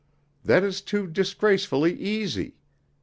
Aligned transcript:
That 0.43 0.63
is 0.63 0.81
too 0.81 1.05
disgracefully 1.05 1.93
easy. 1.93 2.55